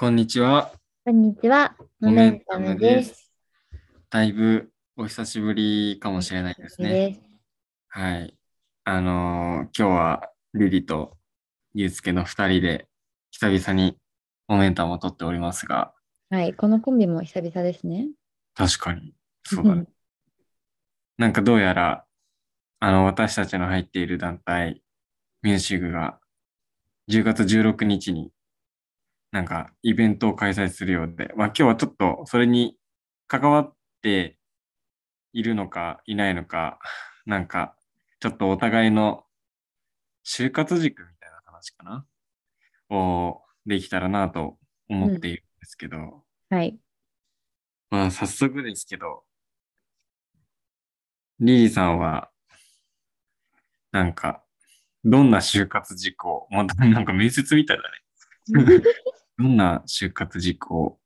[0.00, 0.72] こんにちは。
[1.04, 1.76] こんにちは。
[2.00, 3.30] モメンタムです。
[4.08, 7.20] だいぶお久しぶりかもしれないですね。
[7.88, 8.34] はい。
[8.84, 11.18] あのー今日はリリと
[11.74, 12.88] ユうスケの二人で
[13.30, 13.98] 久々に
[14.48, 15.92] モメンタムを取っておりますが、
[16.30, 18.08] はい、このコンビも久々ですね。
[18.54, 19.12] 確かに、
[19.44, 19.84] そうだね。
[21.18, 22.06] なんかどうやら、
[22.78, 24.82] あの、私たちの入っている団体、
[25.42, 26.18] ミューシグが
[27.10, 28.32] 10月16日に
[29.32, 32.76] なんかイベントを開催するようで、まあ今日はちょっとそれに
[33.28, 34.38] 関わって
[35.32, 36.78] いるのかいないのか、
[37.26, 37.76] なんか
[38.18, 39.24] ちょっとお互いの
[40.24, 42.06] 就活軸みたいな話かな
[42.88, 46.78] をできたらなと思っているんですけど、はい。
[47.90, 49.24] まあ早速ですけど、
[51.38, 52.30] リリーさんは、
[53.92, 54.44] なんか、
[55.04, 57.82] どんな就活軸を、まあ、なんか面接みたいだ
[58.62, 58.84] ね。
[59.40, 60.98] どんな就活軸を、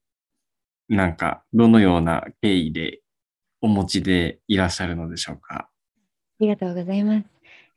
[0.88, 3.01] なんか、どのような経緯で
[3.60, 5.54] お持ちでいらっしゃるのでしょうか？
[5.54, 5.68] あ
[6.41, 7.26] りがとうございます。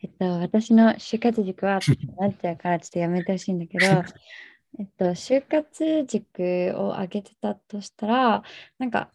[0.01, 1.79] えっと、私の就活軸は
[2.17, 3.85] なっちゃうからちょっとやめてほしいんだけど、
[4.79, 8.43] えっと、就活軸を上げてたとしたら、
[8.79, 9.11] なんか、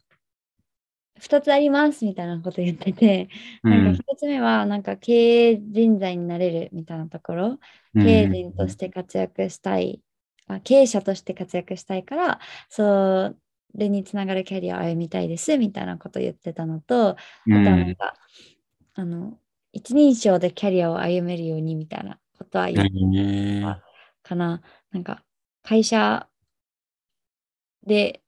[1.21, 3.29] 2つありますみたいなこと言ってて、
[3.69, 5.13] なんか1つ目は、なんか経
[5.53, 7.59] 営人材になれるみたいなところ、
[7.99, 10.03] 経営人として活躍したい、
[10.55, 13.35] あ経営者として活躍したいから、そ
[13.75, 18.15] れにつながるキャリアを歩みたいですみたいなことを言ってたのと、あとはなんか、
[18.95, 19.39] あの、
[19.73, 22.91] 一人称でキャリアを歩めるようにみたいなことは言って
[23.63, 23.83] た
[24.23, 24.63] かな。
[24.91, 25.25] なんか、
[25.63, 26.29] 会社
[27.87, 28.23] で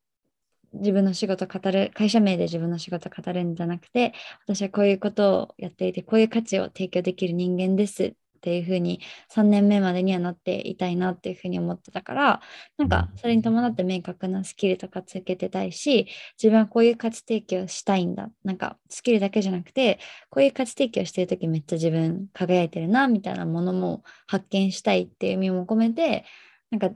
[0.73, 4.13] 自分の仕事語る、会社名で自分の仕事語るんじゃなくて、
[4.47, 8.15] 私はこういうことをやっていて、こういう価値を提供できる人間です
[8.45, 9.01] っていうふうに
[9.35, 12.43] 3年目までにはなっていたいなっていうふうに思ってたから、
[12.77, 18.29] なんかそれに伴って明確なスキルとかつけてたいし、自分はこういう価値提供したいんだ。
[18.45, 26.27] なんかスキルだけじゃなくて、こういう価値提供してるときめっちゃ自分輝いてるなみたいなものも発見したいっていう意味も込めて、
[26.71, 26.91] なんか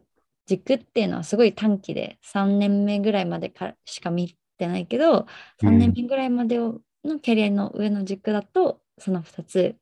[0.45, 5.27] 軸っていうのはすごい短期で3年目ぐらいまでかしか見てないけど、
[5.63, 9.77] 3年目ぐらいまでをのキャリアの上の軸だとその2つ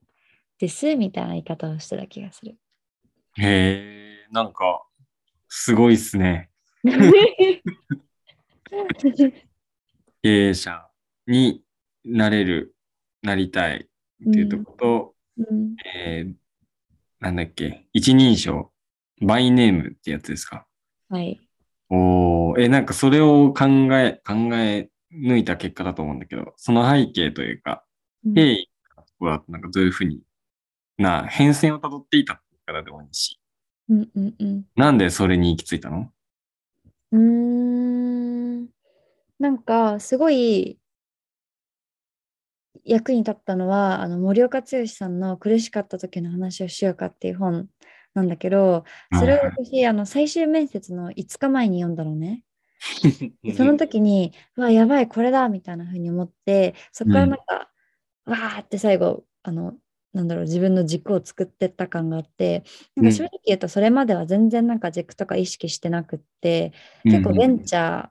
[0.58, 2.56] ですみたいな言い方をしてた気がする。
[3.38, 4.86] へえ、なんか、
[5.48, 6.50] すごいっすね。
[10.22, 10.86] 経営者
[11.26, 11.62] に
[12.04, 12.74] なれる、
[13.22, 13.88] なりたい
[14.28, 16.34] っていうとこと、うん、えー
[17.18, 18.70] なんだっけ、一人称、
[19.22, 20.66] バイネームってやつですか？
[21.08, 21.40] はい。
[21.88, 23.64] おー、え、なんかそれを考
[23.96, 27.84] え、考え抜いた結果だと思うんだけど、その背景というか、
[28.26, 28.70] うん経緯
[29.18, 30.20] はなんかどういうふうに
[30.98, 33.38] な、変遷をたどっていたからでもいいし、
[33.88, 34.64] うんうんうん。
[34.74, 36.10] なんでそれに行き着いたの？
[37.12, 38.66] うーん。
[39.38, 40.78] なんかすごい
[42.84, 47.68] 役に立ったのはあの森岡剛さんの「苦しかった時の話をしようか」っていう本
[48.14, 52.42] なんだけどそれを私あの最終面接の5日前に読んだのね。
[53.42, 57.70] で その時に「うわやばいこれだ」みたいな風に思ってそこからなんか、
[58.24, 59.74] わーって最後あの
[60.16, 62.64] なんだろう自分の軸を作ってった感があって
[62.96, 66.72] なんか正直言うとそれまでは全然なんか軸とか意識してなくって
[67.04, 68.08] 結構ベンチャー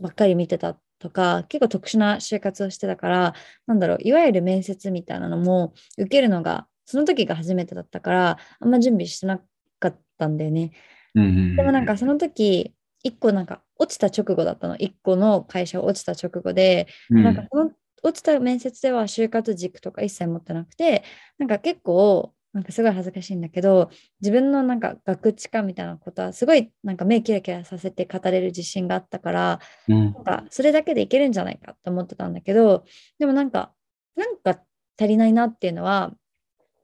[0.00, 3.34] ばっかり見てたとか結構特殊な就活をしてたから
[3.66, 9.38] なんだろういわゆる面接みたいなのも受けるのがその時が初めてだったからあんま準備してな
[9.78, 10.72] かったんだよね。
[11.14, 11.56] うんうん。
[11.56, 14.76] でもなんかその時一個なんか落ちた直後だったの。
[14.76, 17.24] 一個の会社落ちた直後で、うん。
[17.24, 17.70] なんかその
[18.02, 21.04] 落ちた面接では就活軸とか一切持ってなくて
[21.38, 23.90] なんか結構なんかすごい恥ずかしいんだけど
[24.20, 30.12] 自分のなんか学知化みたいなことはすごいなんか目キラキラさせて語れる自信があったからうん。
[30.12, 32.84] なんかそれだけでいけるんじゃないかって思ってたんだけど
[33.18, 33.72] でもなんか
[34.16, 34.60] なんか
[34.98, 36.12] 足りないなっていうのは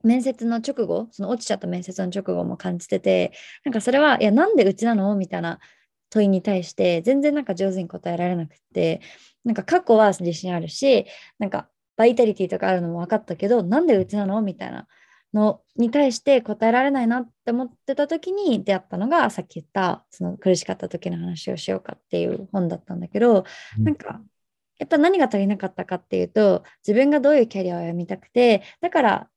[0.02, 3.32] 面接の直後その落ちちゃった面接の直後も感じてて
[3.64, 5.58] なんかそれはいやなんでうちなのみたいな
[6.10, 9.00] 問いに対して全然なんか上手に答えられなくて
[9.44, 11.06] なんか過去は自信あるし
[11.38, 14.86] なんかバイタリティとかあるのも分かったけどなんでうちなのみたいな
[15.34, 23.44] のに対して答えられないなって思ってた時に出会ったのがさっき言ったその苦しかった時の話をしようかっていう本だったんだけど、
[23.78, 23.84] うん。
[23.84, 24.20] なんか
[24.78, 29.28] やっぱ何が足りなかったかっていうと自分がどういうキャリアを読みたくてだから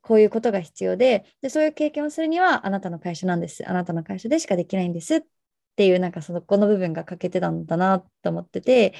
[0.00, 3.68] こういうことが必要ででそういう経験をするにはあなたの会社なんです。
[3.68, 5.20] あなたの会社でしかできないんですっ
[5.78, 8.94] っていうなんかそのこの部分が欠けてたんだなと思ってて、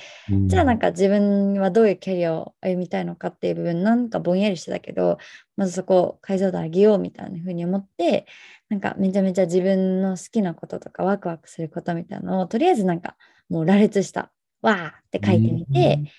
[0.46, 5.18] じゃあなんか自分はどういうキャリアを歩みたいのかっていう部分なんかぼんやりしてたけど
[5.56, 8.26] まずそこを解像度上げようみたいな風に思って
[8.68, 13.16] なんかめちゃめちゃ自分の好きなこととかワクワクすることみたいなのをとりあえずなんか
[13.48, 14.30] もう羅列した。
[14.62, 16.12] わーって書いてみて、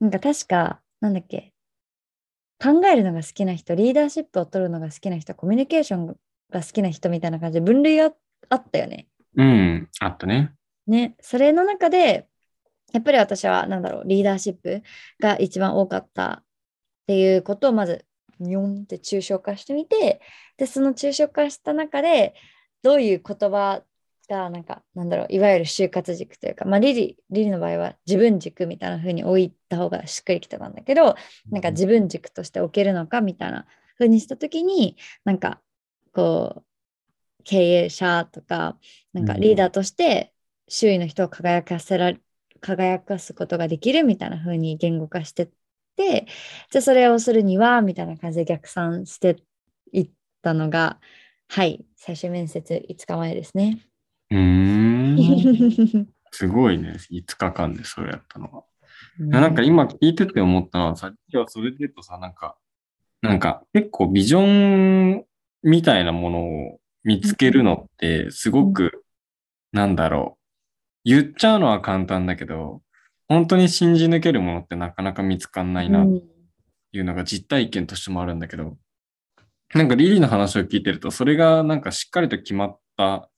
[0.00, 1.52] なんか確かなんだっけ
[2.60, 6.14] 考えるのが好きな人リーダーシップを取るのが好きな人コミュニケーションが
[6.54, 8.10] 好きな人みたいな感じで分類が
[8.48, 9.06] あったよね。
[9.36, 10.52] うん、あったね。
[10.86, 12.26] ね、それの中で、
[12.92, 14.82] やっぱり私は、なんだろう、リーダーシップ
[15.20, 16.44] が一番多かったっ
[17.06, 18.04] ていうことをまず、
[18.40, 20.20] ニョンって抽象化してみて、
[20.56, 22.34] で、その抽象化した中で、
[22.82, 23.82] どういう言葉
[24.28, 31.14] が、なんか、なんだろう、いわゆる就活軸というか、まあ、リリ、リリの場合は自分軸みたいな風に置いた方がしっくりきてたんだけど、
[31.50, 33.66] なんか自分軸として置けるのかみたいな
[33.98, 35.60] 風にしたときに、なんか、
[36.12, 36.64] こう、
[37.44, 38.78] 経営者とか、
[39.12, 40.32] なんかリーダーとして
[40.68, 42.12] 周囲の人を輝かせら
[42.60, 45.50] 輝かすことができるみたいな風に言語化してっ
[45.96, 46.26] て、
[46.70, 49.36] じゃあそれをするにはみたいな感じで逆算して
[49.92, 50.10] いっ
[50.42, 50.98] たのが、
[51.48, 53.86] はい、最終面接5日前ですね。
[54.30, 56.08] うーん。
[56.32, 56.96] すごいね。
[57.10, 58.64] 5日間でそれやったのは。
[59.18, 62.56] なんか今聞いてて思ったのは、さっきはそれで言うとさ、なんか、
[63.20, 65.24] なんか結構ビジョン
[65.62, 69.04] みたいなものを見つけるのってすごく、
[69.72, 70.42] なんだろう。
[71.04, 72.82] 言っちゃうのは簡単だけど、
[73.28, 76.22] 本当に信じ抜けるものってなかなか見つかんないなって
[76.92, 78.76] いうのが実体験としてもあるんだけど、
[79.74, 83.30] なんかリリーの話を聞いてると、それがなんかしっかりと決まった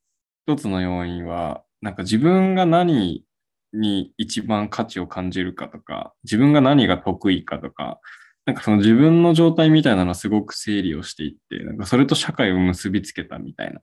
[0.46, 3.24] 一つの要因は、なんか自分が何
[3.72, 8.00] に一番価値を感じるかとか、自分が何が得意かとか、
[8.46, 13.80] なんかその自分の状態みたいなのをすごく整理をしていって、なんかそれと社会を結びつけたみたいな。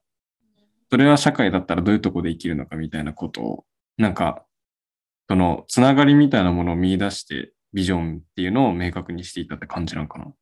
[0.89, 3.65] それは社会だったらどういうとこで生きるのかみたいなことを、
[3.97, 4.45] なんか、
[5.29, 10.33] そのつながりみたいなものを見出して、ビジョンっていうのを明確にしていたって感じなのかな。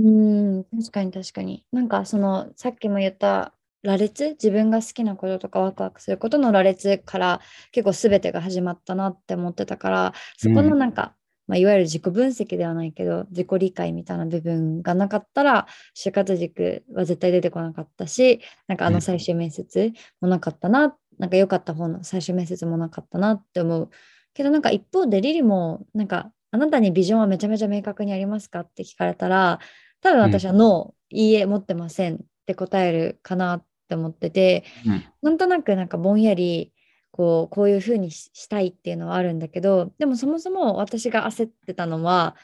[0.00, 1.64] うん、確かに確かに。
[1.72, 7.40] なんかそのさっきも言った羅列、自分が好きなこととかワクワクすることの羅列から
[7.72, 11.14] 結構全てが始まったなって思ってたから、そこのなんか、
[11.52, 23.90] まあ、いわゆる自己分析ではないけど、自己理解みたいな部分がなかったら、就活軸は絶対出てこなかったし、なんかあの最終面接もなかったな、なんか良かった方の最終面接もなかったなって思う。
[24.32, 29.60] けどなんか一方でリリもなんかあなたにビジョンはめちゃめちゃ明確にありますかって聞かれたら
[30.00, 35.04] 多分私はノー、いいえ持ってませんって答えるかなって思ってて、うん。
[35.20, 36.72] なんとなくなんかぼんやり
[37.12, 42.34] こうこういうふうにししたいっていうのはあるんだけどでもそもそも私が焦ってたのは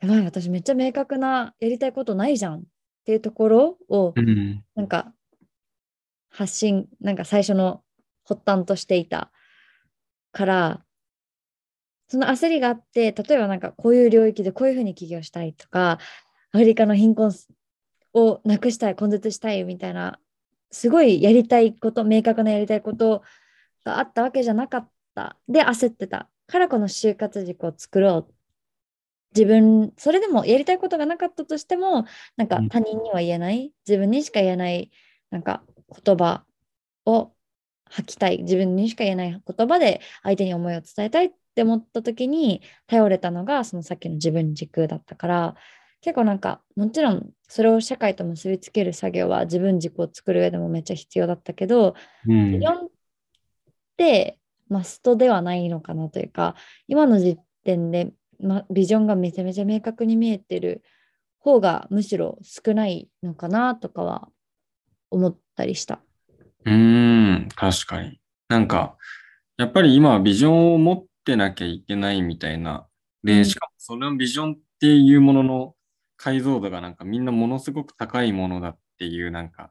[0.00, 2.62] やばい私めっちゃ明確なやりたいことないじゃんっ
[3.04, 4.64] ていうところをうん。
[4.76, 5.12] なんか
[6.30, 7.82] 発信なんか最初の
[8.26, 9.30] 発端としていた
[10.32, 10.84] から
[12.08, 15.98] その焦りがあって例えばなんかこういう領域でこういうふうに起業したいとか
[16.52, 17.32] アフリカの貧困
[18.12, 20.18] をなくしたい根絶したいみたいな
[20.70, 23.22] すごいやりたいこと明確なやりたいこと
[23.84, 25.36] があったわけじゃなかった。
[25.48, 26.28] で焦ってた。
[26.46, 28.34] からこの就活軸を作ろう。
[29.34, 32.04] 自分それでもやりたいことがなかったとしても
[32.36, 32.68] なんかうん。
[32.68, 33.72] 他人には言えない。
[33.86, 34.90] 自分にしか言えない
[35.30, 35.62] なんか
[36.04, 36.44] 言葉
[37.06, 37.32] を
[37.86, 38.38] 吐きたい。
[38.42, 45.56] 自分にしか言えない言葉で相手に思いを伝えたいって思った時に頼れたのがそのさっきの自分軸だったから。
[46.00, 51.94] 結構なんかもちろんそれを社会と結びつける作業は自分軸を作る上でもめっちゃ必要だったけど
[52.28, 52.60] うん
[53.94, 54.38] って
[54.68, 56.56] マストではないのかなというか
[56.88, 60.82] 今の時点で、ま、ビジョンがめちゃめちゃ明確に見えてる
[61.38, 64.28] 方がむしろ少ないのかなとかは
[65.10, 66.00] 思ったりした。
[66.64, 68.18] うーん、確かに。
[68.48, 68.96] なんか、
[69.56, 72.86] やっぱり今はビジョンを持ってなきゃいけないみたいな。
[73.22, 75.74] で、うんしかもそのビジョンっていうものの
[76.16, 79.70] 解像度がなんかみんなものすごく高いものだっていうなんか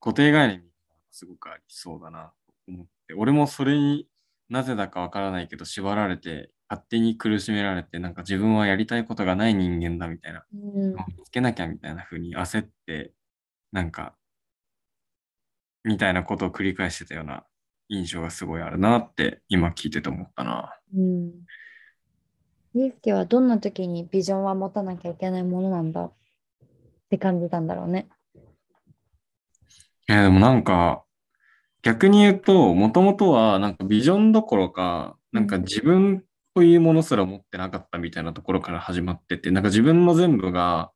[0.00, 0.64] 固定概念が
[1.10, 4.08] すごくありそうだなと思って、俺もそれに
[4.48, 10.44] なぜだかわからないけど縛られて、勝手に苦しめられて、なんか自分はやりたいことがない人間だみたいな。
[10.52, 13.12] うん見つけなきゃみたいな風に焦って、
[13.72, 14.14] なんか、
[15.82, 17.44] みたいなことを繰り返してたような
[17.88, 20.74] 印象がすごいあるなって今聞いてて思ったな。
[20.96, 21.32] うん。
[22.74, 26.04] ユースケはどんな時にビジョンは持たなきゃいけないものなんだ？
[26.06, 26.12] っ
[27.10, 28.08] て感じたんだろうね。
[30.08, 31.04] いや、でもなんか、
[31.84, 36.24] 逆に言うと、もともとはなんかビジョンどころか、なんか自分
[36.54, 40.92] というものすら持ってなかったみたいなところから始まってて、なんか自分の全部が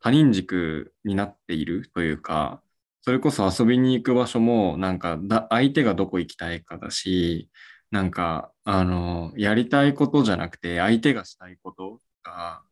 [0.00, 2.62] 他人軸になっているというか、
[3.02, 7.50] それこそ遊びに行く場所も、なんかだ、相手がどこ行きたいかだし、
[7.90, 12.62] なんか、あの、やりたいことじゃなくて、相手がしたいことが、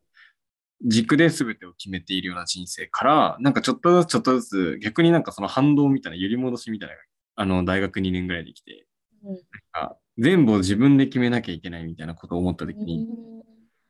[0.85, 7.08] 軸で全てを決めているような人生から、なんかちょっとずつちょっとずつ、逆になんかその反動みたいな、揺り戻しみたいなのが、
[7.39, 8.85] あの、大学2年ぐらいできて、
[9.23, 9.37] うん
[9.71, 13.07] あ全部を自分で決めなきゃいけないみたいなことを思った時に、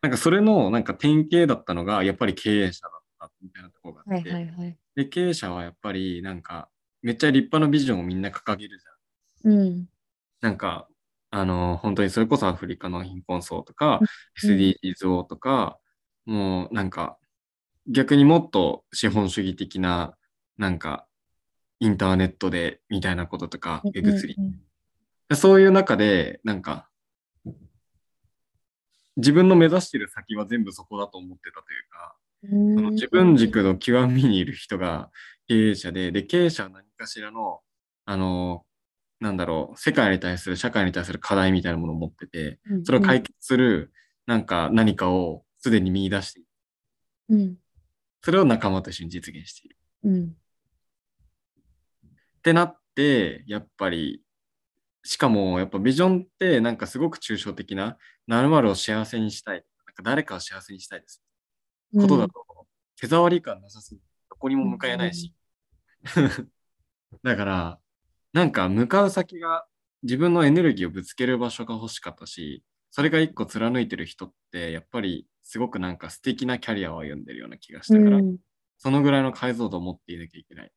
[0.03, 4.77] なんかそれのなんか典型だったのが、やっぱり経営者だったみたいなところがあはいって、はいはい。
[4.95, 6.69] で、経営者はやっぱりなんか、
[7.01, 9.51] めっちゃ立派なビジョンをみんな掲げるじゃん。
[9.53, 9.89] うん。
[10.41, 10.87] なんか、
[11.31, 14.07] あの、本当にそれこそアフリカの貧困層とか、うん
[14.51, 15.79] SDGs をとか、
[16.25, 17.17] もうなんか、
[17.87, 20.15] 逆にもっと資本主義的な、
[20.57, 21.07] なんか、
[21.79, 24.35] インターネットでみたいなこととか、Web3
[25.29, 26.89] でそういう中で、なんか、
[29.15, 35.11] 自分の目指してる先は全部そこだと思ってたというか、うんその自分軸の極みにいる人が
[35.47, 37.59] 経営者で、で、経営者は何かしらの、
[38.05, 38.65] あの、
[39.19, 43.91] なんだろう、世界に対する、社会に対する課題みたいなものを持ってて、うんそれを解決する、
[44.25, 46.49] なんか何かをすでに見出している。
[47.29, 47.57] うん。
[48.21, 49.77] それを仲間と一緒に実現している。
[50.05, 50.35] うん。
[52.39, 54.23] ってなって、やっぱり、
[55.03, 59.65] しかも、やっぱビジョンってなんかすごく抽象的な、〇〇を幸せにしたい。
[59.85, 61.21] なんか誰かを幸せにしたいです。
[61.93, 62.33] ことだと、
[62.95, 65.33] 手触り感なさすぎて、どこにも向かえないし。
[67.23, 67.79] だから、
[68.31, 69.67] なんか向かう先が
[70.03, 78.37] 自分のエネルギーをぶつける場所が欲しかったし、それが一個貫いてる人って、やっぱりすごくなんか素敵なキャリアを歩んでるような気がしたから、うん
[78.81, 80.71] そのぐらいの解像度を持っていなきゃいけない。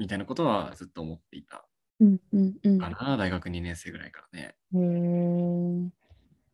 [0.00, 1.62] みたいなことはずっと思っていた
[2.00, 2.78] うんうんうん。
[2.78, 4.54] かな、大学2年生ぐらいからね。
[4.74, 5.88] へー。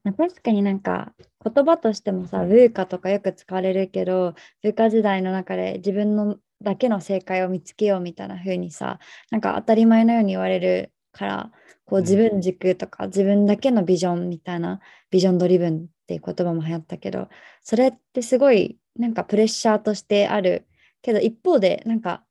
[0.02, 1.12] まあ確かになんか
[1.44, 4.34] 言葉としてもさ、ブーカとかよく使われるけど、
[4.64, 8.98] ブーカ時代の中で自分のだけの正解を見つけようみたいな風にさ、
[9.30, 11.52] なんか当たり前のように言われるから、
[11.84, 12.04] こううん。
[12.04, 14.80] 自分軸とか自分だけのビジョンみたいな、
[15.12, 17.28] ビジョンドリブンっていう言葉も流行ったけど、
[17.62, 20.66] それってすごいなんかプレッシャーとしてある
[21.02, 22.24] けど、一方でなんか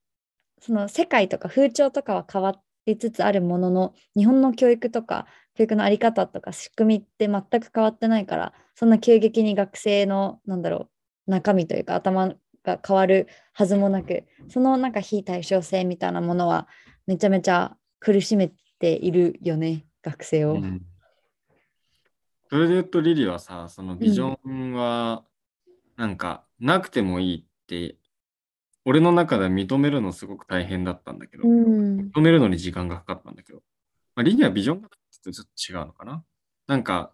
[0.60, 10.90] その世界とか風潮とかは変わりつつあるものの、日本の教育とか教育のあり方とか仕組みって全く変わってないから、そんな急激に学生の、なんだろ
[11.28, 16.68] う、中身というか頭が変わるはずもなく、そのなんか非対称性みたいなものは
[17.08, 20.54] めちゃめちゃ苦しめているよね、学生を。
[20.54, 20.82] うん
[22.48, 25.26] それで言うとリリはさ、そのビジョンは
[25.98, 27.98] なんかなくてもいいって、
[28.86, 32.12] 俺の中では認めるのすごく大変だったんだけど、うん。
[32.16, 33.60] 認めるのに時間がかかったんだけど、
[34.16, 36.24] まあ、リリはビジョンがちょっと違うのかな？
[36.68, 37.12] なんか、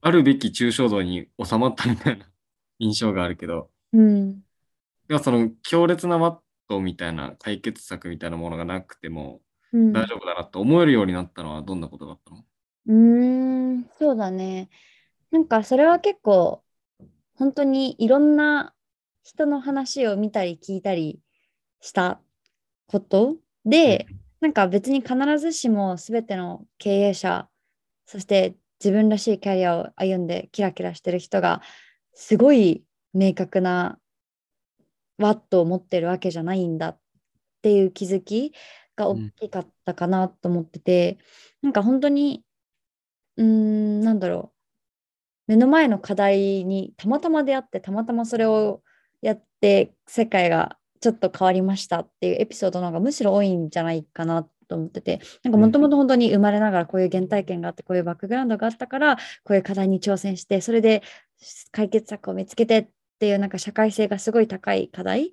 [0.00, 2.26] あるべき抽象度に収まったみたいな
[2.80, 4.40] 印象があるけど、うん。
[5.06, 9.42] でもその強烈なマットみたいな解決策みたいなものがなくても
[9.72, 12.44] うん大丈夫だなと思えるようになったのはどんなことだったの？
[12.86, 14.70] うーん、そうだね。
[15.30, 16.62] なんかそれは結構
[17.34, 18.72] 本当にいろんな
[19.24, 21.18] 人の話を見たり聞いたり
[21.80, 22.20] した
[22.86, 24.06] ことで、
[24.40, 27.48] なんか別に必ずしも全ての経営者、
[28.06, 31.62] そして自分らしいキャリアを歩んでキラキラしてる人が
[32.12, 33.98] すごい明確な
[35.18, 36.98] ワットを持ってるわけじゃないんだっ
[37.62, 38.52] ていう気づき
[38.94, 41.18] が大きかったかなと思ってて、
[41.62, 42.44] なんか本当に
[43.36, 44.52] うーん、なんだろ
[45.48, 45.52] う。
[45.52, 48.82] 目の前の課題にたまたま出会って、たまたまそれを
[49.24, 61.02] やって、世界がちょっと変わりましたっていうエピソードの方がむしろ多いんじゃないかなと思ってて、なんかもともと本当に生まれながらこういう原体験があって、こういうバックグラウンドがあったから、こういう課題に挑戦して、それで
[61.72, 62.88] 解決策を見つけてっ
[63.18, 65.32] ていう、なんか社会性がすごい高い課題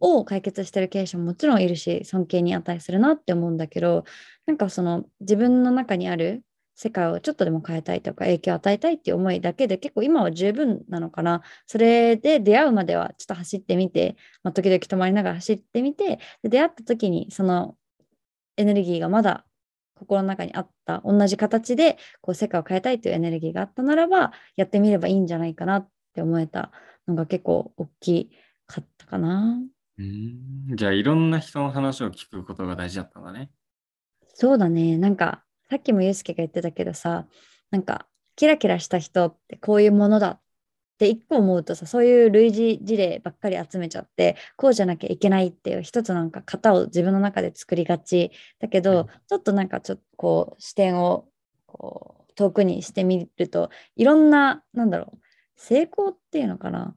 [0.00, 4.04] を解決してる経営者ももちろんいるし、尊敬に値するなって思うんだけど、
[4.46, 6.42] なんかその自分の中にある
[6.74, 11.42] 世界をちょっとでも変えたいとか影響を与えたいっていう思いだけで結構今は十分なのかな。
[11.66, 17.76] それで出会うまではちょっと走ってみて、まあ、時々止まりながら走ってみて、で出会った時にその
[18.56, 19.44] エネルギーがまだ
[19.94, 26.72] 心の中にあった同じ形でこう世界を変えたいというエネルギーがあったならばやってみればいいんじゃないかなって思えた
[27.06, 28.30] のが結構大き
[28.66, 29.58] かったかな。
[29.98, 30.04] うー
[30.72, 33.50] んじゃあいろんな人の話を聞くことが大事だったんだね。
[34.34, 34.96] そうだね。
[34.96, 37.26] なんか、さっきもユうスケが言ってたけどさ、
[37.70, 40.40] なんか、キラキラした人ってこういうものだっ
[40.98, 51.26] て一個思うとさ、そういう類似事例ばっかり集めちゃって、こうじゃなきゃいけないっていう一つなんか型を自分の中で作りがちだけうんど、ちょっとなんかちょっとこう視点を
[51.64, 55.18] こう遠くにしてみると、いろんな、なんだろう、
[55.56, 56.94] 成功っていうのかな。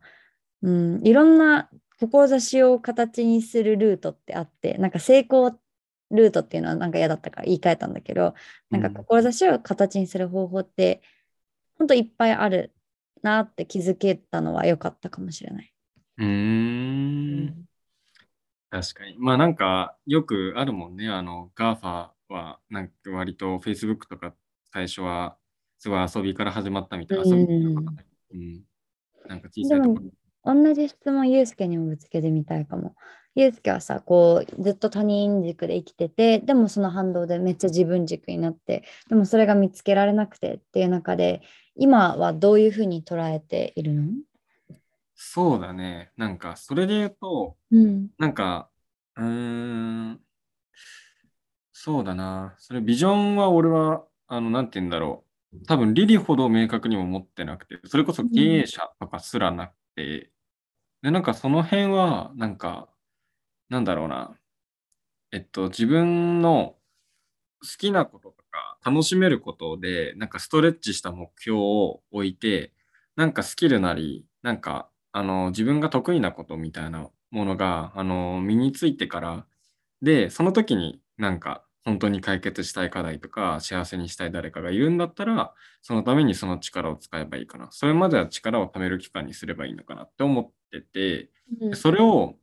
[0.64, 1.70] うん、いろんな
[2.02, 5.58] 志を形にするルートってあって、なんか成功
[6.12, 8.36] ルートっていうのはなんか嫌だったから言い換えたんだけど、
[8.70, 11.02] なんか志を形にする方法って、
[11.78, 12.74] ほんといっぱいある
[13.22, 15.74] なって気づけたのは良かったかもしれない。
[16.18, 16.26] うー
[17.50, 17.66] ん。
[18.70, 19.16] 確かに。
[19.18, 21.08] まあなんかよくあるもんね。
[21.10, 24.34] あの、GAFA はなんか割と Facebook とか
[24.72, 25.38] 最初は
[25.78, 27.24] すごい遊びから始まったみたいな。
[27.26, 28.64] 遊びとかねうん。
[29.28, 30.25] なんか小さいところ。
[30.46, 32.96] 同じ質問、ゆうすけにもぶつけてみたいかも。
[33.36, 41.42] ゆうすけはさ、こう、ずっと他人軸で生きてて、でもその反動でめっちゃ自分軸になって、でもそれが見つけられなくてっていう中で、
[41.76, 44.04] 今はどういうふうに捉えているの？
[45.16, 46.12] そうだね。
[46.18, 48.10] なんかそれで言うと、うん。
[48.18, 48.70] なんか、
[49.18, 50.20] うーん、
[51.74, 52.56] そうだな。
[52.58, 55.66] それビジョンは俺は、あの、なんて言うんだろう。
[55.68, 60.32] 多分リリほど明確にも持ってなくて、それこそ経営者とかすらなくて、
[61.06, 62.90] で、なんかその辺は、なんか、
[63.70, 64.36] なんだろうな。
[65.32, 66.76] えっと、自分の
[67.62, 72.74] 好きなこととか楽しめることで、なんかストレッチした目標を置いて、
[73.18, 79.48] なんかスキルなり、なんか、あの、自分が得意なことみたいなものが、あの、身についてから、
[80.04, 87.68] で、その時になんか、本当に解決したい課題とか、幸せにしたい誰かがいるんだったら、そのためにその力を使えばいいかな。
[87.72, 91.30] それまでは力を貯める期間にすればいいのかなって思ってて、
[91.70, 92.36] でそれを、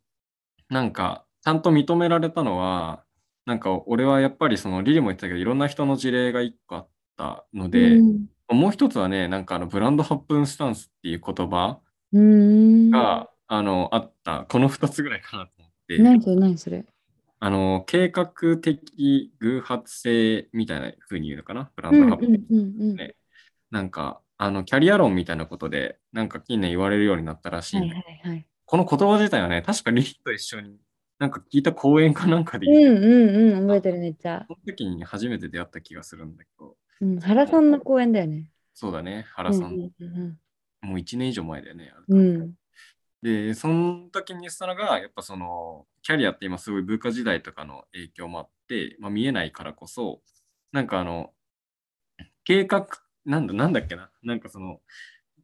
[0.70, 3.04] なんか、ちゃんと認められたのは、
[3.44, 8.26] なんか、俺はやっぱりその、リリも言ってたけど、いろんな人の事例が一個あったので、うん。
[8.48, 11.80] もう一つはね、なんかあの、ブランド発奮スタンスっていう言葉
[12.12, 12.90] うん。
[12.90, 16.84] が、あの、あった、この二つぐらいかなと思って、何それ何それ？
[17.44, 22.46] あの、計画的偶発性みたいな風に言うのかな、ブランド発奮。
[22.48, 22.96] うんうん。
[22.96, 23.16] ね
[23.72, 28.46] なんか、あの、キャリア論みたいなことで、なんか近年言われるようになったらしいんはいだけどはいはい。
[28.64, 30.76] この言葉自体はね、確かリリと一緒に、
[31.18, 34.44] なんか聞いた講演かなんかでう言って、んうんうん、覚えてるめっちゃ。
[34.46, 38.52] その時に初めて出会った気がするんだけど、うん、原さんの公演だよね。
[38.72, 40.38] そうだね、原さん、うんうん
[40.82, 41.92] もう1年以上前だよね。
[42.06, 42.54] うんうん。
[43.20, 50.20] で、その時に言ってたのが、やっぱその、キャリアって今すごい文化時代とかの影響もあって、まあ、見えないからこそ、
[50.72, 51.32] なんかあの、
[52.44, 52.86] 計画、
[53.24, 54.80] なんだ、なんだっけな、なんかその、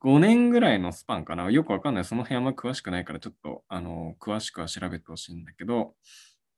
[0.01, 5.94] 5年ぐらいのスパンかな、よくわかんない、その辺あんま詳しくないから、ちょっと、あの、詳しくは調べてほしいんだけど、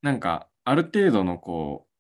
[0.03, 1.91] なんか、ある程度のこう、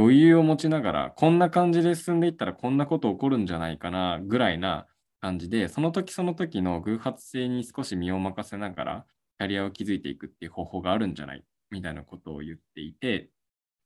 [0.00, 4.86] 余裕を持ちながら、こんな感じで進んでいったらこんなこと起こるんじゃないかな、ぐらいな
[5.20, 9.06] 感じで、その時その時の偶発性に少し身を任せながら、
[9.44, 11.44] キャリアを築いていくっていう方法があるんじゃない？
[11.70, 13.28] みたいなことを言っていて、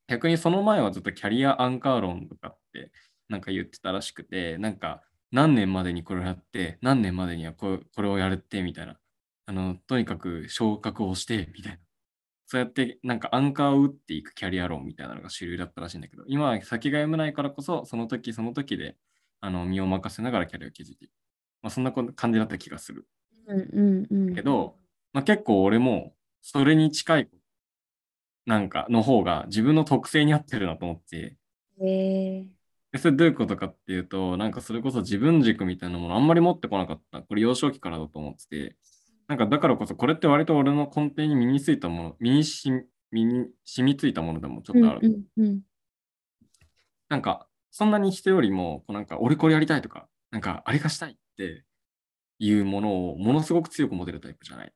[0.07, 2.93] 逆にその前はずっとキャリアアンカー論とかって
[3.29, 8.97] なんか言ってたらしくて、なんか何年までにこれをやって、何年までにはここれをやるってみたいな。
[9.47, 11.79] あの、とにかく昇格をしてみたいな。
[12.47, 18.97] そうやってなんかアンカーを打っていくキャリア論みたいなのが主流だったらしいんだけど、今は先が読めないからこそ、その時その時で
[19.41, 21.11] あの身を任せながらキャリアを築いていく。
[21.63, 23.07] まあ、そんなこ感じだった気がする。
[23.49, 24.35] うんうんうん。
[24.35, 24.77] けど、
[25.13, 27.29] まあ、結構俺もそれに近い
[28.47, 31.37] なんかの方が自分の特性に合ってるなと思って、
[31.81, 32.47] へえ
[32.93, 37.21] でそれどういうことかっていうと、なんかそれこそ自分軸みたいなものあんまり持ってこなかった。
[37.21, 38.77] これ幼少期からだと思ってて、
[39.27, 42.71] なんかだからこそこれって割と俺の根底に身についたもの、身にし
[43.11, 45.01] 身に染みついたものでもちょっとある。
[45.03, 45.61] うんうんうん。
[47.11, 51.65] なんかそんなに人よりも、こうなんか俺これやりたいとか、なんかあれがしたいって
[52.39, 54.73] いうものをものすごく強く持てるタイプじゃない。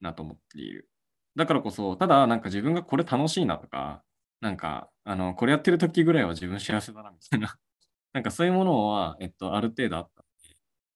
[0.00, 0.88] なと思っている。
[1.36, 4.02] だからこそ、ただなんか自分がこれ楽しいなとか、
[4.40, 7.56] なんか、あの、これやってる時ぐらいは自分幸せだなみたいな、
[8.12, 10.24] なんかそういうものは、えっと、ある程度あった。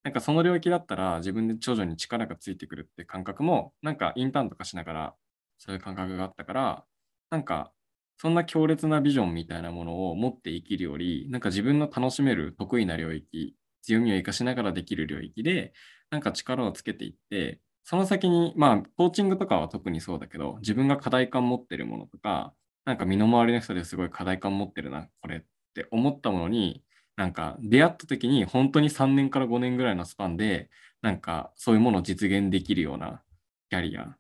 [0.04, 5.16] なんかその領域だったら自分で徐々に力がついてくるって感覚も、なんかインターンとかしながら
[5.59, 6.85] そういう感覚があったから、
[7.31, 7.72] なんか
[8.18, 15.72] そんな強烈なビジョンみたいなものを持って生きるより、なんか自分の楽しめる得意な領域、強みを生かしながらできる領域で、
[16.11, 22.53] なんか力をつけていって、その先に、まあ、コーチングとかは特にそうだけど、自分が課題感持ってるものとか、
[22.85, 25.40] なんか身の回りの人ですごい課題感持ってるな、これっ
[25.72, 26.85] て思ったものに、
[27.16, 30.68] なんか出会った時に本当に3年から5年ぐらいのスパンで、
[31.01, 33.22] なんかそういうものを実現できるような
[33.70, 34.18] キャリア。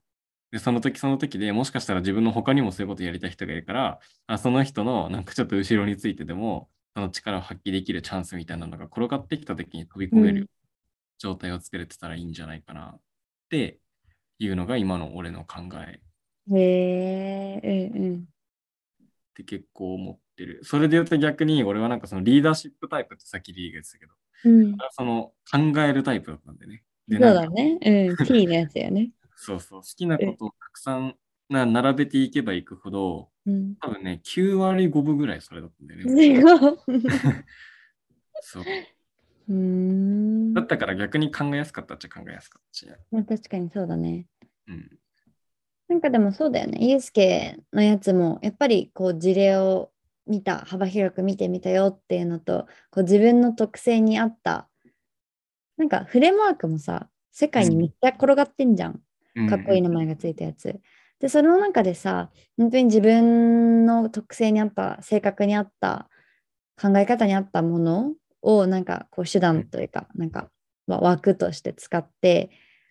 [0.50, 10.48] で、その時その時でもしかしたら自分の他にもそういうことやりたい人がいるから、あその人のなんかちょっと後ろについてでも、その力を発揮できるチャンスみたいなのが転がってきた時に飛び込める
[11.18, 12.98] 状態を作れてたらいいんじゃないかな
[13.48, 13.78] って
[14.38, 16.00] いうのが今の俺の考え
[16.54, 18.16] へえ、うんうん。
[18.20, 18.24] っ
[19.34, 20.60] て結構思ってる。
[20.64, 24.12] それで言うと逆に俺はなんかそのリーダーシップタイプってさっきリーが言ってたけど、
[24.44, 26.82] うん、その考えるタイプだったんでね。
[27.08, 27.78] で、そうだね。
[27.80, 29.12] うん、T のやつやね。
[29.34, 29.80] そうそう。
[29.80, 31.16] 好きなことをたくさん
[31.48, 33.76] な並べていけばいくほど、うん。
[33.76, 36.42] 多分ね、9割5分ぐらいそれだったんだよすね。
[36.42, 36.60] ごい。
[38.42, 38.64] そう。
[39.48, 40.54] うーん。
[40.54, 42.86] だったから逆に考えやすかったっちゃ考えやすかったし。
[43.10, 44.26] まあ確かにそうだね。
[44.66, 44.98] うん。
[45.88, 46.86] なんかでもそうだよね。
[46.86, 49.90] ユースケのやつも、やっぱりこう事例を
[50.26, 54.68] 見た、幅広く見てみたよっていうのと、こう自分の特性に合った、
[55.78, 59.00] なんかフレームワークもさ、世界にめっちゃ転がってんじゃん。
[59.48, 60.78] かっこいい名前がついたやつ。
[61.20, 66.10] で、その中でさ、本当に自分の特性に合った、性格に合った、
[66.80, 70.50] 考え方に合ったものを、なんかこう手段というか、なんか
[70.86, 72.50] わ枠として使って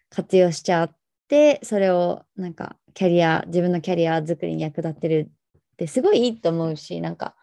[0.10, 0.96] 活用しちゃっ
[1.28, 7.36] て、それをなんかキャリア、自分のキャリア作りに役立ってるってすごいいいと思うし、なんか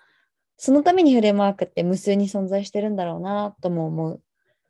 [0.56, 4.22] そのためにフレームワークって無数に存在してるんだろうなとも思う。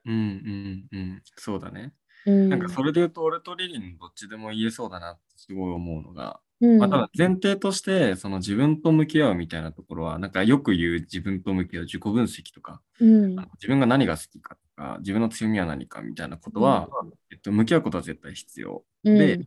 [0.06, 1.22] うんうんうん。
[1.36, 1.92] そうだね。
[2.26, 2.48] うん。
[2.48, 13.36] なんかそれで言うと、俺とリリンどっちでも言えそうだなってすごい思うのが、うん、まあ、ただ前提として、その自分と向き合うみたいなところは、なんかよく言う自分と向き合う自己分析とか、うん。
[13.36, 16.88] 自分が何が好きかとか、自分の強みは何かみたいなことは、
[17.30, 18.84] えっと、向き合うことは絶対必要。
[19.04, 19.18] うん。
[19.18, 19.40] で、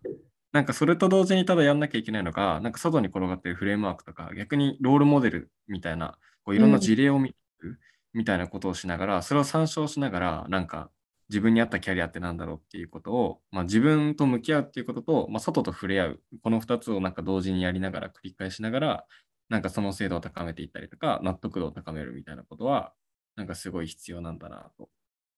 [0.51, 7.79] なんかそれと同時にただやんなきゃいけないのが、なんか外に転がってるフレームワークとか、逆にロールモデルみたいな、こういろんな事例を見る
[8.13, 10.89] みたいなことをしながら、それを参照しながら、なんか
[11.29, 19.05] 自分に合ったキャリアってなんだろうっていうことを、まあ、自分と向き合うっていうことと、まあ、外と触れ合う、この2つをなんか同時にやりながら繰り返しながら、
[19.49, 22.93] なんかその精度を高めていったりとか、納得度を高めるみたいなことは、
[23.35, 24.89] なんかすごい必要なんだなと、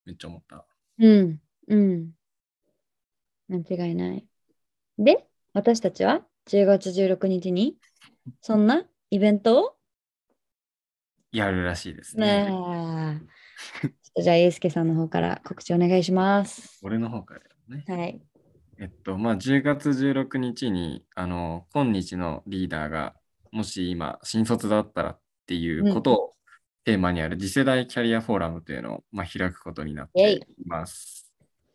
[0.06, 0.66] めっちゃ思った。
[1.00, 1.42] うん。
[1.68, 2.12] うん。
[3.50, 4.26] 間違いない。
[4.98, 7.78] で、私たちは10月16日に
[8.42, 9.76] そんなイベントを？
[11.32, 13.22] やるらしいですねね。
[14.16, 16.80] とじゃあ、ゆうすけさんの方から告知お願いします。
[16.84, 17.42] 俺の方から
[17.76, 17.86] ね。
[17.88, 18.22] はい。
[18.80, 23.14] えっと、まあ、10月16日に、あの、今日のリーダーが、
[23.52, 26.34] もし今、新卒だったらっていうことを
[26.86, 31.32] テーマにある次世代キャリアフォーラムというのを、まあ、開くことになっています。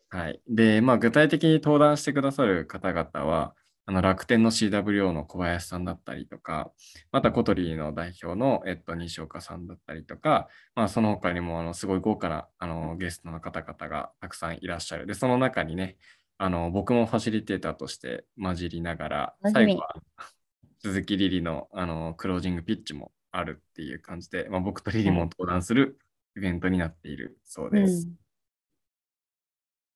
[0.09, 0.41] はい。
[0.47, 3.53] で、まあ、具体的に登壇してくださる方々は、
[3.87, 6.71] あの楽天の CWO の小林さんだったりとか、
[7.11, 15.05] またコトリーの代表の、えっと、西岡さんだったりとか、まあ、その他にもあのすごい豪華なあのゲストの方々がたくさんいらっしゃる。
[15.05, 15.97] で、その中にね、
[16.37, 19.95] あの僕もファシリテーターとして混じりながら、最後は
[20.79, 25.99] 鈴木リリのあのクロージングピッチもあるっていう感じで、まあ、僕とリリも登壇する
[26.35, 28.07] イベントになっているそううです。
[28.07, 28.09] ん。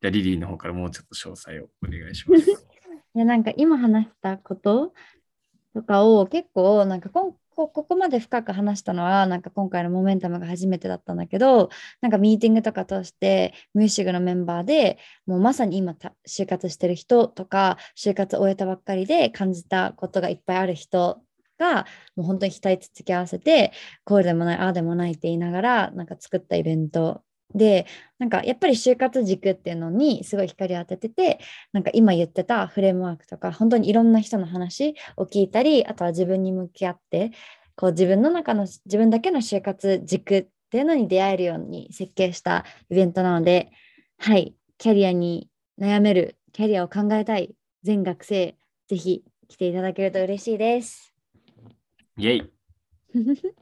[0.02, 2.46] じゃあ、リリーの方からもうちょっと詳細をお願いします。
[3.16, 4.94] いや、なんか今話したこと
[5.74, 11.70] とかを結構、なんかこここまで深く話したのは、なんか今回のモメンタムが初めてだったんだけど、
[12.02, 15.96] なんかミーティングとか通して、ミューシグのメンバーでもうまさに今
[16.28, 21.22] 就活してる人とか、就活終えたばっかりで感じたことがいっぱいある人
[21.58, 23.74] が、もう本当に額つつき合わせて、
[24.06, 27.24] こうでもない、ああでもないって言いながら、なんか作ったイベント
[27.56, 27.88] で、
[28.20, 31.40] なんかやっぱり就活軸っていうのにすごい光を当ててて、
[31.74, 37.32] なんか今言ってたフレームワークとか、本当にいろんな人の話を聞いたり、あとは自分に向き合って、
[37.76, 43.72] こう自分の中の自分だけの就活軸っていうのに出会えるように設計したイベントなので、
[44.18, 48.56] はい、キャリアに悩める、キャリアを考えたい全学生、
[48.88, 51.14] ぜひ来ていただけると嬉しいです。
[52.18, 52.52] イェイ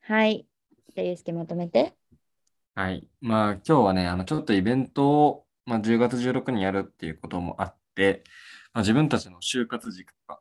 [0.00, 0.46] はい。
[0.94, 1.94] じゃあ、ゆうすけまとめて。
[2.76, 3.08] はい。
[3.20, 8.24] まあ今日はね、あのちょっとイベントを、まあ、10月16日にやるっていうこともあって、
[8.72, 10.40] まあ、自分たちの就活軸とか、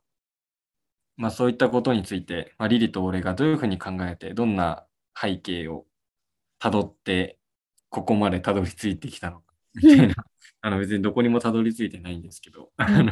[1.16, 4.88] まあそういったことについて、まあ、リリと俺がどういうふうに考えて、どんな
[5.20, 5.86] 背景を
[6.58, 7.38] たどって、
[7.90, 10.16] ここまでたどり着いてきたのか、みたいな。
[10.62, 13.04] あの別にどこにもたどり着いてないんですけど、あの、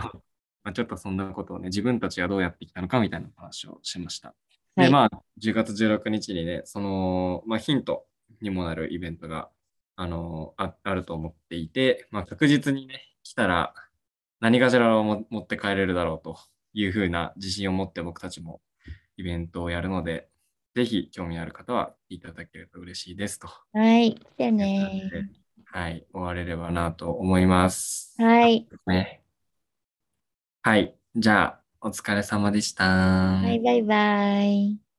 [0.63, 4.33] まあ、ちょっとそんなことをね、自分たちがどうやってきたのかみたいな話をしました。
[4.75, 8.07] で、はいまあ、10月16日にね、その、まあ、ヒント
[8.41, 9.49] にもなるイベントが、
[9.95, 13.73] あの、ああると思っていて、まあ、確実にね、来たら
[14.39, 16.37] 何かしらをも持って帰れるだろうと
[16.73, 18.61] いうふうな自信を持って僕たちも
[19.17, 20.29] イベントをやるので、
[20.73, 23.47] ぜひ興味ある方は来ていただけると嬉しいですと。
[23.73, 24.15] はい。
[24.15, 25.11] 来てね。
[25.65, 28.15] はい、終われればなと思います。
[28.21, 28.67] はい。
[28.87, 29.21] ね。
[30.63, 32.85] はい、じゃあ、お疲れ様でした。
[32.85, 34.90] はい、バイバイ。